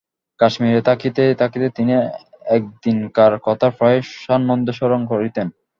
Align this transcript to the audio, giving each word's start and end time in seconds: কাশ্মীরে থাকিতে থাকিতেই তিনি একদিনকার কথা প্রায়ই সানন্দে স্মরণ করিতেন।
কাশ্মীরে 0.39 0.81
থাকিতে 0.81 1.23
থাকিতেই 1.41 1.75
তিনি 1.77 1.93
একদিনকার 2.47 3.33
কথা 3.39 3.67
প্রায়ই 3.77 4.01
সানন্দে 4.21 4.73
স্মরণ 4.73 5.01
করিতেন। 5.05 5.47